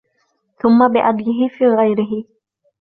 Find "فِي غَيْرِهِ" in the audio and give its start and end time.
1.57-2.23